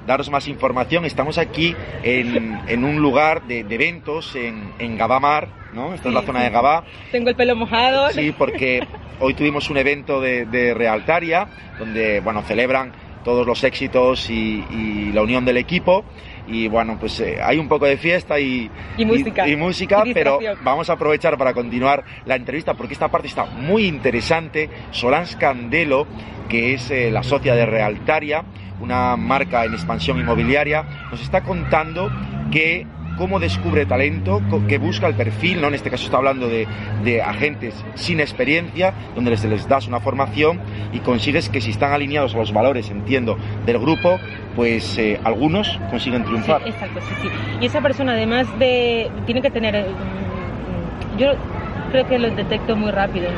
daros 0.05 0.29
más 0.29 0.47
información, 0.47 1.05
estamos 1.05 1.37
aquí 1.37 1.75
en, 2.03 2.59
en 2.67 2.83
un 2.83 3.01
lugar 3.01 3.43
de, 3.43 3.59
eventos 3.59 4.35
en, 4.35 4.73
en 4.79 4.97
Gabamar, 4.97 5.47
¿no? 5.73 5.93
Esta 5.93 6.09
es 6.09 6.15
la 6.15 6.21
zona 6.21 6.43
de 6.43 6.49
Gabá. 6.49 6.83
Tengo 7.11 7.29
el 7.29 7.35
pelo 7.35 7.55
mojado. 7.55 8.09
Sí, 8.11 8.33
porque 8.37 8.85
hoy 9.19 9.33
tuvimos 9.33 9.69
un 9.69 9.77
evento 9.77 10.21
de, 10.21 10.45
de 10.45 10.73
Realtaria, 10.73 11.47
donde, 11.79 12.19
bueno, 12.19 12.41
celebran 12.43 12.91
todos 13.23 13.47
los 13.47 13.63
éxitos 13.63 14.29
y, 14.29 14.63
y 14.69 15.11
la 15.13 15.21
unión 15.21 15.45
del 15.45 15.57
equipo 15.57 16.03
y 16.47 16.67
bueno, 16.67 16.97
pues 16.99 17.19
eh, 17.19 17.37
hay 17.41 17.57
un 17.57 17.67
poco 17.67 17.85
de 17.85 17.97
fiesta 17.97 18.39
y, 18.39 18.69
música, 18.97 19.47
y, 19.47 19.55
música 19.55 20.03
pero 20.13 20.39
vamos 20.61 20.89
a 20.89 20.93
aprovechar 20.93 21.37
para 21.37 21.53
continuar 21.53 22.03
la 22.25 22.35
entrevista 22.35 22.73
porque 22.73 22.93
esta 22.93 23.09
parte 23.09 23.27
está 23.27 23.45
muy 23.45 23.85
interesante. 23.85 24.69
Solans 24.91 25.35
Candelo, 25.37 26.05
que 26.49 26.73
es 26.73 26.91
eh, 26.91 27.09
la 27.11 27.23
socia 27.23 27.55
de 27.55 27.65
Realtaria, 27.65 28.43
una 28.83 29.15
marca 29.15 29.63
en 29.63 29.73
expansión 29.73 30.19
inmobiliaria, 30.19 30.83
nos 31.09 31.21
está 31.21 31.41
contando 31.41 32.11
que 32.51 32.85
cómo 33.17 33.39
descubre 33.39 33.85
talento, 33.85 34.41
que 34.67 34.77
busca 34.77 35.07
el 35.07 35.15
perfil, 35.15 35.61
¿no? 35.61 35.67
En 35.67 35.75
este 35.75 35.89
caso 35.89 36.03
está 36.05 36.17
hablando 36.17 36.47
de, 36.47 36.67
de 37.03 37.21
agentes 37.21 37.73
sin 37.95 38.19
experiencia, 38.19 38.93
donde 39.15 39.31
les, 39.31 39.43
les, 39.45 39.67
das 39.67 39.87
una 39.87 39.99
formación 39.99 40.59
y 40.91 40.99
consigues 40.99 41.47
que 41.49 41.61
si 41.61 41.71
están 41.71 41.93
alineados 41.93 42.35
a 42.35 42.39
los 42.39 42.51
valores, 42.51 42.89
entiendo, 42.89 43.37
del 43.65 43.79
grupo, 43.79 44.19
pues 44.55 44.97
eh, 44.97 45.19
algunos 45.23 45.79
consiguen 45.89 46.25
triunfar. 46.25 46.67
exacto, 46.67 46.99
sí, 47.01 47.15
sí. 47.21 47.29
Y 47.61 47.65
esa 47.67 47.81
persona 47.81 48.13
además 48.13 48.47
de, 48.59 49.09
tiene 49.25 49.41
que 49.41 49.51
tener, 49.51 49.75
eh, 49.75 49.85
yo 51.17 51.33
creo 51.93 52.07
que 52.07 52.17
lo 52.17 52.31
detecto 52.31 52.75
muy 52.75 52.91
rápido, 52.91 53.29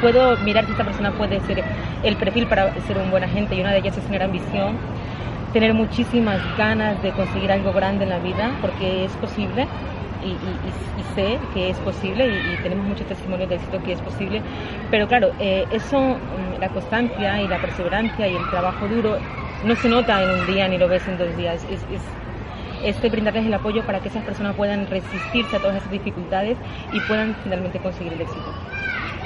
puedo 0.00 0.36
mirar 0.38 0.64
si 0.66 0.70
esta 0.70 0.84
persona 0.84 1.10
puede 1.10 1.40
ser 1.40 1.64
el 2.04 2.14
perfil 2.14 2.46
para 2.46 2.72
ser 2.82 2.96
un 2.96 3.10
buen 3.10 3.24
agente 3.24 3.56
y 3.56 3.60
una 3.60 3.72
de 3.72 3.78
ellas 3.78 3.98
es 3.98 4.04
tener 4.04 4.22
ambición 4.22 4.78
tener 5.52 5.72
muchísimas 5.72 6.40
ganas 6.58 7.00
de 7.02 7.12
conseguir 7.12 7.50
algo 7.50 7.72
grande 7.72 8.04
en 8.04 8.10
la 8.10 8.18
vida, 8.18 8.52
porque 8.60 9.04
es 9.04 9.12
posible. 9.12 9.66
Y, 10.24 10.34
sé 11.14 11.38
que 11.52 11.70
es 11.70 11.76
posible 11.78 12.26
y, 12.26 12.56
tenemos 12.62 12.86
muchos 12.86 13.06
testimonios 13.06 13.48
de 13.48 13.56
éxito 13.56 13.78
que 13.84 13.92
es 13.92 14.00
posible, 14.00 14.40
pero 14.90 15.06
claro, 15.06 15.32
eh, 15.38 15.66
eso, 15.70 15.98
mm, 15.98 16.60
la 16.60 16.68
constancia 16.70 17.42
y 17.42 17.46
la 17.46 17.58
perseverancia 17.58 18.26
y 18.26 18.36
el 18.36 18.44
trabajo 18.48 18.88
duro 18.88 19.18
no 19.64 19.76
se 19.76 19.88
nota 19.88 20.22
en 20.22 20.30
un 20.30 20.46
día 20.46 20.66
ni 20.66 20.78
lo 20.78 20.88
ves 20.88 21.06
en 21.08 21.18
dos 21.18 21.36
días, 21.36 21.62
es, 21.70 21.80
es, 21.92 22.23
es 22.84 23.00
brindarles 23.00 23.46
el 23.46 23.54
apoyo 23.54 23.84
para 23.84 24.00
que 24.00 24.08
esas 24.08 24.24
personas 24.24 24.54
puedan 24.56 24.86
resistirse 24.86 25.56
a 25.56 25.60
todas 25.60 25.76
esas 25.76 25.90
dificultades 25.90 26.56
y 26.92 27.00
puedan 27.00 27.34
finalmente 27.42 27.78
conseguir 27.78 28.12
el 28.12 28.20
éxito. 28.20 28.52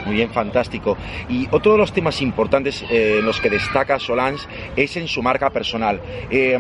Muy 0.04 0.16
bien, 0.16 0.30
fantástico. 0.30 0.96
Y 1.28 1.48
otro 1.50 1.72
de 1.72 1.78
los 1.78 1.92
temas 1.92 2.22
importantes 2.22 2.82
eh, 2.88 3.16
en 3.18 3.26
los 3.26 3.40
que 3.40 3.50
destaca 3.50 3.98
Solange 3.98 4.46
es 4.74 4.96
en 4.96 5.06
su 5.06 5.22
marca 5.22 5.50
personal. 5.50 6.00
Eh, 6.30 6.58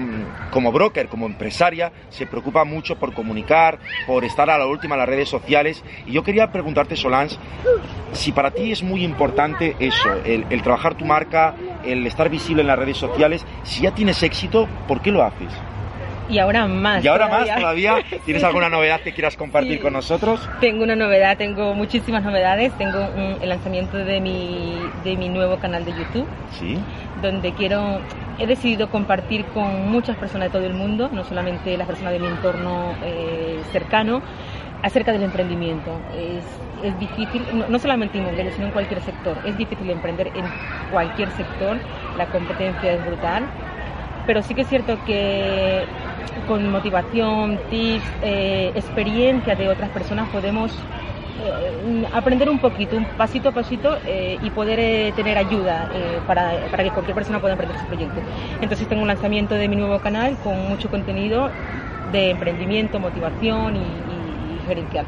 como 0.50 0.70
broker, 0.70 1.08
como 1.08 1.24
empresaria, 1.24 1.92
se 2.10 2.26
preocupa 2.26 2.64
mucho 2.64 2.96
por 2.98 3.14
comunicar, 3.14 3.78
por 4.06 4.24
estar 4.24 4.50
a 4.50 4.58
la 4.58 4.66
última 4.66 4.96
en 4.96 4.98
las 4.98 5.08
redes 5.08 5.28
sociales. 5.28 5.82
Y 6.06 6.12
yo 6.12 6.22
quería 6.22 6.52
preguntarte, 6.52 6.96
Solange, 6.96 7.36
si 8.12 8.32
para 8.32 8.50
ti 8.50 8.72
es 8.72 8.82
muy 8.82 9.04
importante 9.04 9.76
eso, 9.78 10.12
el 10.24 10.62
trabajar 10.62 10.96
tu 10.96 11.06
marca, 11.06 11.54
el 11.84 12.06
estar 12.06 12.28
visible 12.28 12.62
en 12.62 12.68
las 12.68 12.78
redes 12.78 12.98
sociales, 12.98 13.46
si 13.62 13.82
ya 13.82 13.94
tienes 13.94 14.22
éxito, 14.22 14.68
¿por 14.86 15.00
qué 15.00 15.10
lo 15.10 15.22
haces? 15.22 15.52
Y 16.28 16.38
ahora 16.38 16.66
más. 16.66 17.04
Y 17.04 17.08
ahora 17.08 17.28
más 17.28 17.54
todavía. 17.54 17.96
¿Tienes 18.24 18.44
alguna 18.44 18.68
novedad 18.68 19.00
que 19.00 19.12
quieras 19.12 19.36
compartir 19.36 19.80
con 19.80 19.92
nosotros? 19.92 20.46
Tengo 20.60 20.84
una 20.84 20.96
novedad, 20.96 21.36
tengo 21.36 21.74
muchísimas 21.74 22.22
novedades. 22.22 22.72
Tengo 22.76 22.98
el 23.40 23.48
lanzamiento 23.48 23.96
de 23.96 24.20
mi, 24.20 24.78
de 25.04 25.16
mi 25.16 25.28
nuevo 25.28 25.58
canal 25.58 25.84
de 25.84 25.92
YouTube. 25.92 26.26
Sí. 26.58 26.78
Donde 27.22 27.52
quiero, 27.52 28.00
he 28.38 28.46
decidido 28.46 28.90
compartir 28.90 29.44
con 29.46 29.90
muchas 29.90 30.16
personas 30.16 30.48
de 30.48 30.58
todo 30.58 30.66
el 30.66 30.74
mundo, 30.74 31.10
no 31.12 31.24
solamente 31.24 31.76
las 31.76 31.86
personas 31.86 32.12
de 32.12 32.20
mi 32.20 32.26
entorno 32.26 32.94
eh, 33.04 33.60
cercano, 33.72 34.22
acerca 34.82 35.12
del 35.12 35.22
emprendimiento. 35.22 35.90
Es, 36.16 36.44
es 36.86 36.98
difícil, 37.00 37.42
no, 37.54 37.68
no 37.68 37.78
solamente 37.78 38.18
inmobiliario, 38.18 38.52
sino 38.52 38.66
en 38.66 38.72
cualquier 38.72 39.00
sector. 39.00 39.38
Es 39.44 39.56
difícil 39.56 39.90
emprender 39.90 40.28
en 40.28 40.44
cualquier 40.92 41.30
sector, 41.32 41.78
la 42.16 42.26
competencia 42.26 42.92
es 42.92 43.04
brutal 43.04 43.44
pero 44.28 44.42
sí 44.42 44.54
que 44.54 44.60
es 44.60 44.68
cierto 44.68 44.98
que 45.06 45.86
con 46.48 46.70
motivación, 46.70 47.58
tips, 47.70 48.04
eh, 48.22 48.72
experiencia 48.74 49.54
de 49.54 49.68
otras 49.68 49.90
personas 49.90 50.28
podemos 50.30 50.72
eh, 50.72 52.04
aprender 52.12 52.48
un 52.48 52.58
poquito, 52.58 52.96
un 52.96 53.04
pasito 53.04 53.50
a 53.50 53.52
pasito 53.52 53.98
eh, 54.06 54.38
y 54.42 54.50
poder 54.50 55.12
tener 55.14 55.36
ayuda 55.36 55.88
para, 56.26 56.66
para, 56.70 56.82
que 56.82 56.90
cualquier 56.90 57.14
persona 57.14 57.38
pueda 57.38 57.52
emprender 57.52 57.78
su 57.78 57.86
proyecto. 57.86 58.20
Entonces 58.60 58.88
tengo 58.88 59.02
un 59.02 59.08
lanzamiento 59.08 59.54
de 59.54 59.68
mi 59.68 59.76
nuevo 59.76 60.00
canal 60.00 60.36
con 60.42 60.68
mucho 60.68 60.88
contenido 60.90 61.50
de 62.10 62.30
emprendimiento, 62.30 62.98
motivación 62.98 63.76
y, 63.76 63.80
y, 63.80 64.66
gerencial. 64.66 65.04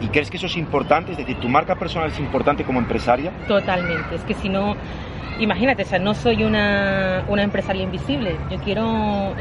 ¿Y 0.00 0.08
crees 0.08 0.28
que 0.28 0.36
eso 0.36 0.46
es 0.46 0.56
importante? 0.56 1.12
Es 1.12 1.18
decir, 1.18 1.38
¿tu 1.38 1.48
marca 1.48 1.76
personal 1.76 2.08
es 2.08 2.18
importante 2.18 2.64
como 2.64 2.80
empresaria? 2.80 3.32
Totalmente, 3.46 4.16
es 4.16 4.22
que 4.22 4.34
si 4.34 4.48
no, 4.48 4.74
imagínate, 5.38 5.84
o 5.84 5.86
sea, 5.86 6.00
no 6.00 6.14
soy 6.14 6.42
una, 6.42 7.24
una 7.28 7.44
empresaria 7.44 7.84
invisible, 7.84 8.36
yo 8.50 8.58
quiero... 8.58 9.34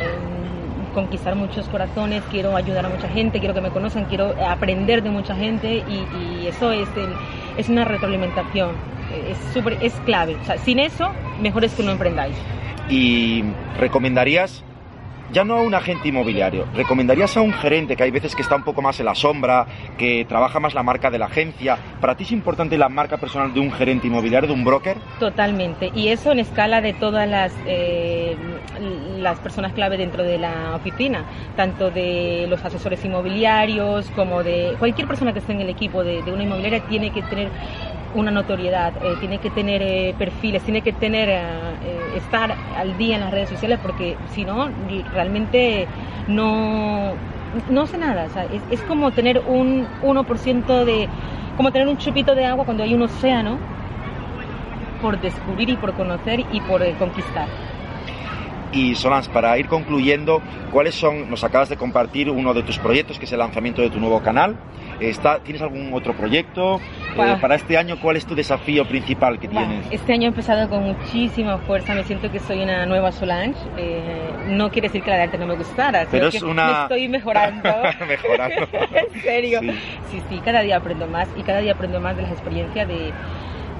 Conquistar 0.93 1.35
muchos 1.35 1.67
corazones, 1.69 2.23
quiero 2.29 2.55
ayudar 2.55 2.85
a 2.85 2.89
mucha 2.89 3.07
gente, 3.09 3.39
quiero 3.39 3.53
que 3.53 3.61
me 3.61 3.71
conozcan, 3.71 4.05
quiero 4.05 4.35
aprender 4.47 5.01
de 5.01 5.09
mucha 5.09 5.35
gente 5.35 5.83
y, 5.87 6.47
eso 6.47 6.71
es, 6.71 6.87
es 7.57 7.69
una 7.69 7.85
retroalimentación, 7.85 8.71
es, 9.29 9.37
super, 9.53 9.77
es 9.81 9.93
clave. 10.05 10.37
Sin 10.63 10.79
eso, 10.79 11.09
mejor 11.41 11.63
es 11.65 11.73
que 11.73 11.83
no 11.83 11.91
emprendáis. 11.91 12.35
¿Y 12.89 13.43
recomendarías 13.79 14.63
ya 15.33 15.43
no 15.43 15.57
a 15.57 15.61
un 15.61 15.73
agente 15.73 16.09
inmobiliario, 16.09 16.67
¿recomendarías 16.75 17.35
a 17.35 17.41
un 17.41 17.51
gerente 17.51 17.95
que 17.95 18.03
hay 18.03 18.11
veces 18.11 18.35
que 18.35 18.43
está 18.43 18.55
un 18.55 18.63
poco 18.63 18.83
más 18.83 18.99
en 18.99 19.07
la 19.07 19.15
sombra, 19.15 19.65
que 19.97 20.25
trabaja 20.25 20.59
más 20.59 20.75
la 20.75 20.83
marca 20.83 21.09
de 21.09 21.17
la 21.17 21.25
agencia? 21.25 21.77
¿Para 21.99 22.15
ti 22.15 22.23
es 22.23 22.31
importante 22.31 22.77
la 22.77 22.87
marca 22.87 23.17
personal 23.17 23.51
de 23.51 23.59
un 23.59 23.71
gerente 23.71 24.07
inmobiliario, 24.07 24.47
de 24.47 24.53
un 24.53 24.63
broker? 24.63 24.97
Totalmente, 25.19 25.91
y 25.95 26.09
eso 26.09 26.31
en 26.31 26.39
escala 26.39 26.81
de 26.81 26.93
todas 26.93 27.27
las, 27.27 27.51
eh, 27.65 28.37
las 29.17 29.39
personas 29.39 29.73
clave 29.73 29.97
dentro 29.97 30.23
de 30.23 30.37
la 30.37 30.75
oficina, 30.75 31.25
tanto 31.55 31.89
de 31.89 32.45
los 32.47 32.63
asesores 32.63 33.03
inmobiliarios 33.03 34.11
como 34.15 34.43
de 34.43 34.75
cualquier 34.77 35.07
persona 35.07 35.33
que 35.33 35.39
esté 35.39 35.53
en 35.53 35.61
el 35.61 35.69
equipo 35.69 36.03
de, 36.03 36.21
de 36.21 36.31
una 36.31 36.43
inmobiliaria 36.43 36.79
tiene 36.87 37.11
que 37.11 37.23
tener 37.23 37.49
una 38.15 38.31
notoriedad, 38.31 38.93
eh, 39.03 39.15
tiene 39.19 39.39
que 39.39 39.49
tener 39.49 39.81
eh, 39.81 40.15
perfiles, 40.17 40.63
tiene 40.63 40.81
que 40.81 40.93
tener 40.93 41.29
eh, 41.29 42.17
estar 42.17 42.55
al 42.77 42.97
día 42.97 43.15
en 43.15 43.21
las 43.21 43.31
redes 43.31 43.49
sociales 43.49 43.79
porque 43.81 44.17
si 44.31 44.45
no 44.45 44.69
realmente 45.13 45.87
no 46.27 47.13
no 47.69 47.81
hace 47.81 47.99
nada, 47.99 48.27
es, 48.71 48.81
como 48.81 49.11
tener 49.11 49.43
un 49.45 49.85
1% 50.01 50.85
de 50.85 51.07
como 51.55 51.71
tener 51.71 51.87
un 51.87 51.97
chupito 51.97 52.33
de 52.33 52.45
agua 52.45 52.65
cuando 52.65 52.83
hay 52.83 52.95
un 52.95 53.03
océano 53.03 53.59
por 55.01 55.19
descubrir 55.21 55.69
y 55.69 55.75
por 55.75 55.93
conocer 55.93 56.43
y 56.51 56.61
por 56.61 56.81
conquistar. 56.95 57.47
Y 58.73 58.95
Solans, 58.95 59.27
para 59.27 59.57
ir 59.57 59.67
concluyendo, 59.67 60.41
¿cuáles 60.71 60.95
son, 60.95 61.29
nos 61.29 61.43
acabas 61.43 61.69
de 61.69 61.77
compartir 61.77 62.29
uno 62.29 62.53
de 62.53 62.63
tus 62.63 62.79
proyectos, 62.79 63.19
que 63.19 63.25
es 63.25 63.31
el 63.31 63.39
lanzamiento 63.39 63.81
de 63.81 63.89
tu 63.89 63.99
nuevo 63.99 64.21
canal? 64.21 64.57
Está, 64.99 65.39
¿Tienes 65.39 65.61
algún 65.61 65.93
otro 65.93 66.13
proyecto? 66.15 66.79
Eh, 67.15 67.37
para 67.39 67.55
este 67.55 67.77
año, 67.77 67.99
¿cuál 68.01 68.17
es 68.17 68.25
tu 68.25 68.33
desafío 68.33 68.87
principal 68.87 69.39
que 69.39 69.47
tienes? 69.47 69.85
Este 69.91 70.13
año 70.13 70.23
he 70.23 70.27
empezado 70.27 70.67
con 70.69 70.83
muchísima 70.83 71.57
fuerza, 71.59 71.93
me 71.93 72.03
siento 72.03 72.31
que 72.31 72.39
soy 72.39 72.63
una 72.63 72.85
nueva 72.85 73.11
Solange. 73.11 73.59
Eh, 73.77 74.31
no 74.47 74.71
quiere 74.71 74.87
decir 74.87 75.03
que 75.03 75.11
la 75.11 75.17
de 75.17 75.23
antes 75.23 75.39
no 75.39 75.45
me 75.45 75.55
gustara, 75.55 76.07
pero 76.09 76.27
es 76.27 76.41
una... 76.41 76.65
me 76.65 76.81
estoy 76.83 77.07
mejorando. 77.09 77.69
mejorando. 78.07 78.67
en 79.13 79.21
serio. 79.21 79.59
sí, 80.09 80.21
sí, 80.29 80.41
cada 80.43 80.61
día 80.61 80.77
aprendo 80.77 81.05
más 81.07 81.27
y 81.37 81.43
cada 81.43 81.59
día 81.59 81.73
aprendo 81.73 81.99
más 81.99 82.15
de 82.15 82.23
las 82.23 82.31
experiencias 82.31 82.87
de 82.87 83.13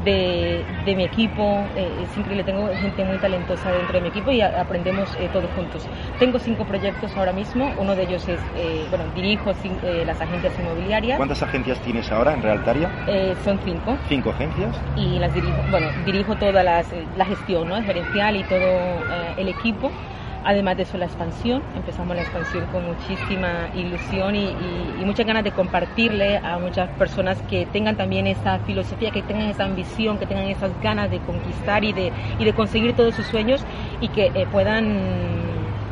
de, 0.03 0.65
de 0.85 0.95
mi 0.95 1.03
equipo. 1.03 1.69
Eh, 1.75 2.03
es 2.03 2.17
increíble, 2.17 2.43
tengo 2.43 2.67
gente 2.77 3.03
muy 3.03 3.17
talentosa 3.17 3.71
dentro 3.71 3.93
de 3.93 4.01
mi 4.01 4.09
equipo 4.09 4.31
y 4.31 4.41
aprendemos 4.41 5.15
eh, 5.19 5.29
todos 5.31 5.49
juntos. 5.51 5.87
Tengo 6.19 6.39
cinco 6.39 6.65
proyectos 6.65 7.15
ahora 7.17 7.33
mismo, 7.33 7.73
uno 7.77 7.95
de 7.95 8.03
ellos 8.03 8.27
es, 8.27 8.39
eh, 8.55 8.85
bueno, 8.89 9.05
dirijo 9.15 9.51
eh, 9.63 10.03
las 10.05 10.21
agencias 10.21 10.57
inmobiliarias. 10.59 11.17
¿Cuántas 11.17 11.43
agencias 11.43 11.79
tienes 11.79 12.11
ahora 12.11 12.33
en 12.33 12.41
Realtaria? 12.41 12.89
son 13.43 13.59
cinco. 13.63 13.97
¿Cinco 14.07 14.29
agencias? 14.31 14.75
Y 14.97 15.19
las 15.19 15.33
dirijo, 15.33 15.57
bueno, 15.69 15.87
dirijo 16.05 16.35
toda 16.35 16.63
las, 16.63 16.87
la 17.17 17.25
gestión, 17.25 17.67
¿no? 17.67 17.81
gerencial 17.83 18.35
y 18.35 18.43
todo 18.43 19.01
el 19.37 19.47
equipo 19.47 19.91
Además 20.45 20.77
de 20.77 20.83
eso, 20.83 20.97
la 20.97 21.05
expansión. 21.05 21.61
Empezamos 21.75 22.15
la 22.15 22.23
expansión 22.23 22.65
con 22.71 22.85
muchísima 22.85 23.69
ilusión 23.75 24.35
y, 24.35 24.53
muchas 25.03 25.25
ganas 25.25 25.43
de 25.43 25.51
compartirle 25.51 26.37
a 26.37 26.57
muchas 26.59 26.89
personas 26.91 27.37
que 27.49 27.65
tengan 27.65 27.97
también 27.97 28.25
esa 28.25 28.59
filosofía, 28.59 29.11
que 29.11 29.21
tengan 29.21 29.49
esa 29.49 29.65
ambición, 29.65 30.17
que 30.17 30.25
tengan 30.25 30.47
esas 30.47 30.71
ganas 30.81 31.11
de 31.11 31.19
conquistar 31.19 31.83
y 31.83 31.91
de, 31.91 32.11
y 32.39 32.45
de 32.45 32.53
conseguir 32.53 32.95
todos 32.95 33.13
sus 33.13 33.25
sueños 33.27 33.63
y 33.99 34.07
que 34.07 34.31
eh, 34.33 34.47
puedan 34.51 34.97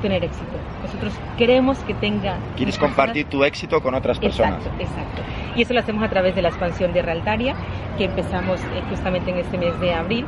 tener 0.02 0.24
éxito. 0.24 0.58
Nosotros 0.82 1.14
queremos 1.38 1.78
que 1.80 1.94
tenga... 1.94 2.38
Quieres 2.56 2.78
compartir 2.78 3.28
tu 3.28 3.44
éxito 3.44 3.82
con 3.82 3.94
otras 3.94 4.18
personas. 4.18 4.66
Exacto, 4.66 4.82
exacto. 4.82 5.22
Y 5.56 5.62
eso 5.62 5.74
lo 5.74 5.82
hacemos 5.82 6.04
a 6.04 6.10
través 6.10 6.36
de 6.36 6.42
la 6.42 6.50
expansión 6.50 6.94
de 6.94 7.02
Realtaria, 7.02 7.56
que 7.98 8.06
empezamos 8.06 8.60
eh, 8.62 8.82
justamente 8.90 9.32
en 9.32 9.38
este 9.38 9.58
mes 9.58 9.80
de 9.80 9.94
abril. 9.94 10.26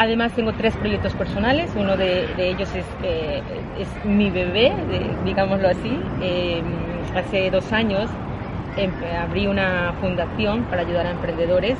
Además 0.00 0.32
tengo 0.32 0.54
tres 0.54 0.74
proyectos 0.76 1.12
personales, 1.12 1.70
uno 1.76 1.94
de, 1.94 2.24
ellos 2.38 2.74
es, 2.74 2.86
eh, 3.02 3.42
es, 3.78 3.86
mi 4.06 4.30
bebé, 4.30 4.72
digámoslo 5.26 5.68
así. 5.68 6.00
Eh, 6.22 6.62
hace 7.14 7.50
dos 7.50 7.70
años 7.70 8.08
em, 8.78 8.90
abrí 9.22 9.46
una 9.46 9.92
fundación 10.00 10.62
para 10.70 10.80
ayudar 10.80 11.06
a 11.06 11.10
emprendedores, 11.10 11.76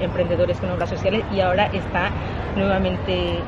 emprendedores 0.00 0.58
con 0.58 0.70
obras 0.70 0.90
sociales 0.90 1.22
y 1.32 1.38
ahora 1.38 1.66
está 1.66 2.10
nuevamente, 2.56 3.38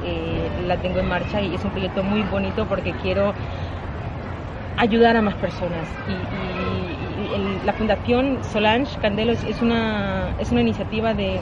la 0.68 0.76
tengo 0.76 1.00
en 1.00 1.08
marcha 1.08 1.40
y 1.40 1.52
es 1.52 1.64
un 1.64 1.72
proyecto 1.72 2.04
muy 2.04 2.22
bonito 2.22 2.64
porque 2.66 2.92
quiero 3.02 3.34
ayudar 4.78 5.16
a 5.16 5.22
más 5.22 5.34
personas 5.34 5.88
la 7.64 7.72
Fundación 7.72 8.38
Solange 8.52 8.99
Candelo 9.00 9.32
es, 9.32 9.62
una, 9.62 10.34
es 10.38 10.50
una 10.50 10.61
iniciativa 10.61 11.14
de... 11.14 11.40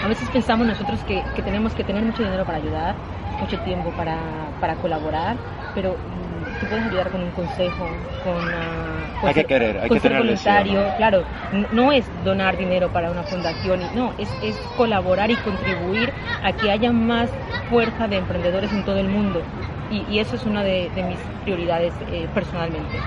A 0.00 0.08
veces 0.08 0.30
pensamos 0.30 0.66
nosotros 0.66 1.04
que, 1.04 1.22
tenemos 1.42 1.74
que 1.74 1.84
tener 1.84 2.04
mucho 2.04 2.22
dinero 2.22 2.44
para 2.44 2.58
ayudar, 2.58 2.94
mucho 3.40 3.58
tiempo 3.60 3.90
para, 3.92 4.52
para 4.60 4.76
colaborar, 4.76 5.36
pero 5.74 5.94
mm, 5.94 6.60
tú 6.60 6.66
puedes 6.66 6.84
ayudar 6.84 7.10
con 7.10 7.22
un 7.22 7.30
consejo, 7.32 7.86
con, 8.22 8.54
uh, 8.54 9.26
hay 9.26 9.34
que 9.34 9.44
querer, 9.44 9.78
hay 9.78 9.88
que 9.88 10.00
ser 10.00 10.16
voluntario, 10.16 10.92
claro, 10.96 11.24
no 11.72 11.92
es 11.92 12.04
donar 12.24 12.56
dinero 12.56 12.92
para 12.92 13.10
una 13.10 13.24
fundación, 13.24 13.80
no, 13.94 14.12
es, 14.18 14.28
es 14.42 14.56
colaborar 14.76 15.30
y 15.30 15.36
contribuir 15.36 16.12
a 16.42 16.52
que 16.52 16.70
haya 16.70 16.92
más 16.92 17.30
fuerza 17.68 18.08
de 18.08 18.16
emprendedores 18.16 18.72
en 18.72 18.84
todo 18.84 18.98
el 18.98 19.08
mundo 19.08 19.42
y, 19.90 20.18
eso 20.18 20.36
es 20.36 20.44
una 20.44 20.62
de, 20.62 20.90
mis 20.96 21.18
prioridades 21.44 21.92
eh, 22.12 22.28
personalmente. 22.34 22.98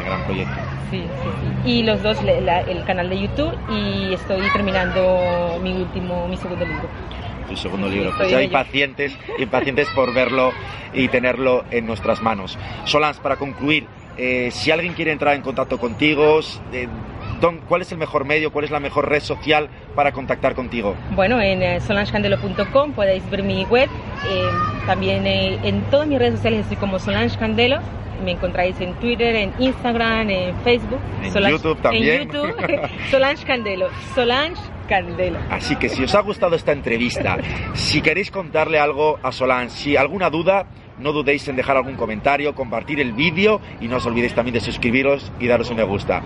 Qué 0.00 0.08
gran 0.08 0.24
proyecto. 0.24 0.54
Sí, 0.90 1.02
sí, 1.02 1.28
sí. 1.64 1.70
Y 1.70 1.82
los 1.82 2.02
dos, 2.02 2.18
el 2.22 2.84
canal 2.84 3.08
de 3.10 3.20
YouTube 3.20 3.54
y 3.68 4.14
estoy 4.14 4.40
terminando 4.52 5.58
mi 5.62 5.72
último, 5.72 6.26
mi 6.26 6.36
segundo 6.36 6.64
libro. 6.64 6.88
Tu 7.48 7.56
segundo 7.56 7.88
libro. 7.88 8.12
Pues 8.16 8.30
ya 8.30 8.42
impacientes, 8.42 9.16
impacientes 9.38 9.88
por 9.94 10.14
verlo 10.14 10.52
y 10.94 11.08
tenerlo 11.08 11.64
en 11.70 11.86
nuestras 11.86 12.22
manos. 12.22 12.58
Solans, 12.84 13.18
para 13.18 13.36
concluir, 13.36 13.86
eh, 14.16 14.50
si 14.52 14.70
alguien 14.70 14.94
quiere 14.94 15.12
entrar 15.12 15.34
en 15.34 15.42
contacto 15.42 15.78
contigo, 15.78 16.40
eh, 16.72 16.88
¿cuál 17.68 17.82
es 17.82 17.92
el 17.92 17.98
mejor 17.98 18.24
medio, 18.24 18.52
cuál 18.52 18.64
es 18.64 18.70
la 18.70 18.80
mejor 18.80 19.08
red 19.08 19.20
social 19.20 19.68
para 19.94 20.12
contactar 20.12 20.54
contigo? 20.54 20.94
Bueno, 21.14 21.40
en 21.40 21.62
eh, 21.62 21.80
solangecandelo.com 21.80 22.92
podéis 22.92 23.28
ver 23.30 23.42
mi 23.42 23.64
web. 23.64 23.88
también 24.86 25.26
en 25.26 25.82
todas 25.90 26.06
mis 26.06 26.18
redes 26.18 26.34
sociales 26.34 26.60
estoy 26.60 26.76
como 26.76 26.98
Solange 26.98 27.38
Candelo 27.38 27.80
me 28.20 28.32
encontráis 28.32 28.80
en 28.80 28.94
Twitter, 28.94 29.34
en 29.34 29.52
Instagram, 29.58 30.30
en 30.30 30.56
Facebook. 30.60 31.00
En 31.22 31.50
YouTube 31.50 31.80
también. 31.80 32.22
En 32.22 32.28
YouTube, 32.28 32.90
Solange 33.10 33.44
Candelo. 33.44 33.88
Solange 34.14 34.60
Así 35.50 35.76
que 35.76 35.88
si 35.88 36.02
os 36.02 36.14
ha 36.14 36.20
gustado 36.20 36.56
esta 36.56 36.72
entrevista, 36.72 37.38
si 37.74 38.00
queréis 38.00 38.30
contarle 38.30 38.78
algo 38.78 39.18
a 39.22 39.32
Solange, 39.32 39.70
si 39.70 39.96
alguna 39.96 40.30
duda, 40.30 40.66
no 40.98 41.12
dudéis 41.12 41.48
en 41.48 41.56
dejar 41.56 41.76
algún 41.76 41.96
comentario, 41.96 42.54
compartir 42.54 43.00
el 43.00 43.12
vídeo 43.12 43.60
y 43.80 43.88
no 43.88 43.96
os 43.96 44.06
olvidéis 44.06 44.34
también 44.34 44.54
de 44.54 44.60
suscribiros 44.60 45.32
y 45.40 45.46
daros 45.46 45.70
un 45.70 45.76
me 45.76 45.84
gusta. 45.84 46.22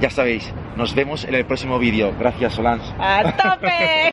Ya 0.00 0.10
sabéis, 0.10 0.52
nos 0.76 0.94
vemos 0.94 1.24
en 1.24 1.34
el 1.34 1.44
próximo 1.46 1.78
vídeo. 1.78 2.12
Gracias, 2.18 2.54
Solange. 2.54 2.92
¡A 2.98 3.36
tope! 3.36 3.68